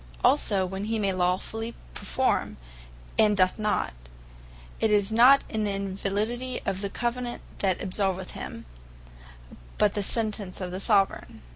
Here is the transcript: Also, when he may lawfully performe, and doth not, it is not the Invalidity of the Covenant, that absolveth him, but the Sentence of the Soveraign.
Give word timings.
Also, 0.23 0.65
when 0.65 0.85
he 0.85 0.97
may 0.97 1.11
lawfully 1.11 1.75
performe, 1.93 2.55
and 3.19 3.37
doth 3.37 3.59
not, 3.59 3.93
it 4.79 4.89
is 4.89 5.11
not 5.11 5.47
the 5.47 5.55
Invalidity 5.59 6.59
of 6.65 6.81
the 6.81 6.89
Covenant, 6.89 7.43
that 7.59 7.79
absolveth 7.83 8.31
him, 8.31 8.65
but 9.77 9.93
the 9.93 10.01
Sentence 10.01 10.59
of 10.59 10.71
the 10.71 10.79
Soveraign. 10.79 11.43